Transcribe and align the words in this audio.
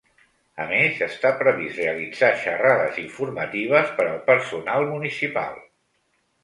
A 0.63 0.65
més, 0.69 0.95
està 1.07 1.31
previst 1.41 1.77
realitzar 1.81 2.31
xarrades 2.47 2.99
informatives 3.05 3.95
per 4.01 4.09
al 4.11 4.21
personal 4.33 4.93
municipal. 4.97 5.67